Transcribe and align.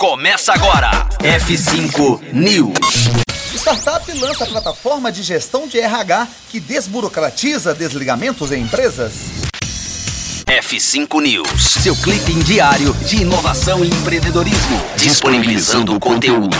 Começa 0.00 0.54
agora. 0.54 1.06
F5 1.18 2.32
News. 2.32 2.72
Startup 3.54 4.10
lança 4.14 4.46
plataforma 4.46 5.12
de 5.12 5.22
gestão 5.22 5.68
de 5.68 5.78
RH 5.78 6.26
que 6.48 6.58
desburocratiza 6.58 7.74
desligamentos 7.74 8.50
em 8.50 8.62
empresas. 8.62 9.12
F5 10.46 11.20
News, 11.20 11.62
seu 11.82 11.94
clipe 11.96 12.32
diário 12.32 12.94
de 13.06 13.16
inovação 13.16 13.84
e 13.84 13.88
empreendedorismo, 13.88 14.82
disponibilizando 14.96 15.94
o 15.94 16.00
conteúdo. 16.00 16.56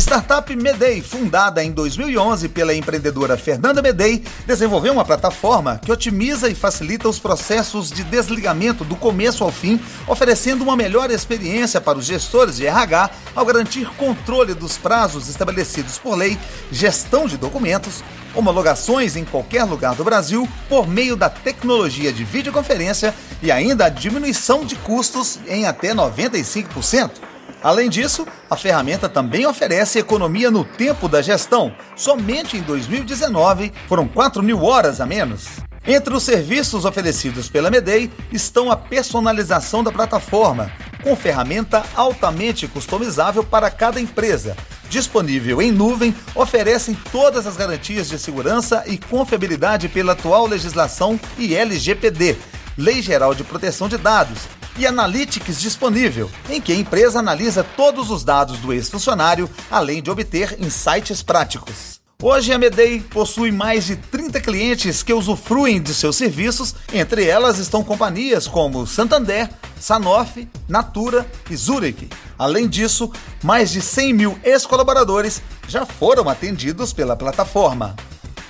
Startup 0.00 0.56
Medei, 0.56 1.02
fundada 1.02 1.62
em 1.62 1.70
2011 1.70 2.48
pela 2.48 2.74
empreendedora 2.74 3.36
Fernanda 3.36 3.82
Medei, 3.82 4.24
desenvolveu 4.46 4.94
uma 4.94 5.04
plataforma 5.04 5.78
que 5.84 5.92
otimiza 5.92 6.48
e 6.48 6.54
facilita 6.54 7.10
os 7.10 7.18
processos 7.18 7.90
de 7.90 8.02
desligamento 8.02 8.84
do 8.84 8.96
começo 8.96 9.44
ao 9.44 9.52
fim, 9.52 9.78
oferecendo 10.06 10.64
uma 10.64 10.74
melhor 10.74 11.10
experiência 11.10 11.78
para 11.78 11.98
os 11.98 12.06
gestores 12.06 12.56
de 12.56 12.66
RH 12.66 13.10
ao 13.36 13.44
garantir 13.44 13.86
controle 13.96 14.54
dos 14.54 14.78
prazos 14.78 15.28
estabelecidos 15.28 15.98
por 15.98 16.16
lei, 16.16 16.38
gestão 16.70 17.26
de 17.26 17.36
documentos, 17.36 18.02
homologações 18.34 19.14
em 19.14 19.26
qualquer 19.26 19.64
lugar 19.64 19.94
do 19.94 20.04
Brasil 20.04 20.48
por 20.70 20.88
meio 20.88 21.16
da 21.16 21.28
tecnologia 21.28 22.10
de 22.10 22.24
videoconferência 22.24 23.14
e 23.42 23.52
ainda 23.52 23.84
a 23.84 23.90
diminuição 23.90 24.64
de 24.64 24.74
custos 24.76 25.38
em 25.46 25.66
até 25.66 25.94
95%. 25.94 27.31
Além 27.62 27.88
disso, 27.88 28.26
a 28.50 28.56
ferramenta 28.56 29.08
também 29.08 29.46
oferece 29.46 29.98
economia 29.98 30.50
no 30.50 30.64
tempo 30.64 31.08
da 31.08 31.22
gestão. 31.22 31.72
Somente 31.94 32.56
em 32.56 32.62
2019 32.62 33.72
foram 33.86 34.08
4 34.08 34.42
mil 34.42 34.64
horas 34.64 35.00
a 35.00 35.06
menos. 35.06 35.46
Entre 35.86 36.14
os 36.14 36.22
serviços 36.22 36.84
oferecidos 36.84 37.48
pela 37.48 37.70
Medei 37.70 38.10
estão 38.32 38.70
a 38.70 38.76
personalização 38.76 39.82
da 39.82 39.90
plataforma, 39.90 40.70
com 41.02 41.16
ferramenta 41.16 41.84
altamente 41.94 42.68
customizável 42.68 43.42
para 43.42 43.70
cada 43.70 44.00
empresa. 44.00 44.56
Disponível 44.88 45.62
em 45.62 45.72
nuvem, 45.72 46.14
oferecem 46.34 46.96
todas 47.10 47.46
as 47.46 47.56
garantias 47.56 48.08
de 48.08 48.18
segurança 48.18 48.84
e 48.86 48.98
confiabilidade 48.98 49.88
pela 49.88 50.12
atual 50.12 50.46
legislação 50.46 51.18
e 51.38 51.56
LGPD, 51.56 52.36
Lei 52.76 53.02
Geral 53.02 53.34
de 53.34 53.42
Proteção 53.42 53.88
de 53.88 53.96
Dados, 53.96 54.38
e 54.76 54.86
Analytics 54.86 55.60
disponível, 55.60 56.30
em 56.48 56.60
que 56.60 56.72
a 56.72 56.76
empresa 56.76 57.18
analisa 57.18 57.64
todos 57.76 58.10
os 58.10 58.24
dados 58.24 58.58
do 58.58 58.72
ex-funcionário, 58.72 59.48
além 59.70 60.02
de 60.02 60.10
obter 60.10 60.56
insights 60.60 61.22
práticos. 61.22 62.00
Hoje 62.24 62.52
a 62.52 62.58
Medei 62.58 63.00
possui 63.00 63.50
mais 63.50 63.84
de 63.84 63.96
30 63.96 64.40
clientes 64.40 65.02
que 65.02 65.12
usufruem 65.12 65.82
de 65.82 65.92
seus 65.92 66.14
serviços, 66.14 66.72
entre 66.92 67.26
elas 67.26 67.58
estão 67.58 67.82
companhias 67.82 68.46
como 68.46 68.86
Santander, 68.86 69.50
Sanofi, 69.80 70.48
Natura 70.68 71.26
e 71.50 71.56
Zurich. 71.56 72.08
Além 72.38 72.68
disso, 72.68 73.10
mais 73.42 73.72
de 73.72 73.82
100 73.82 74.12
mil 74.12 74.38
ex-colaboradores 74.44 75.42
já 75.66 75.84
foram 75.84 76.28
atendidos 76.28 76.92
pela 76.92 77.16
plataforma. 77.16 77.96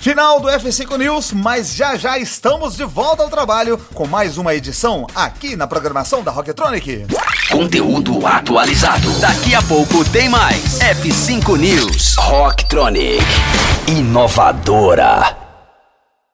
Final 0.03 0.41
do 0.41 0.49
F5 0.49 0.99
News, 0.99 1.33
mas 1.33 1.77
já 1.77 1.95
já 1.95 2.19
estamos 2.19 2.75
de 2.75 2.83
volta 2.83 3.23
ao 3.23 3.31
trabalho 3.31 3.79
com 3.95 4.05
mais 4.05 4.37
uma 4.37 4.53
edição 4.53 5.07
aqui 5.15 5.55
na 5.55 5.65
programação 5.69 6.25
da 6.25 6.33
Rocktronic. 6.33 7.07
Conteúdo 7.49 8.27
atualizado. 8.27 9.09
Daqui 9.21 9.55
a 9.55 9.63
pouco 9.63 10.05
tem 10.11 10.29
mais. 10.29 10.81
F5 10.81 11.57
News. 11.57 12.17
Rocktronic. 12.17 13.23
Inovadora. 13.87 15.42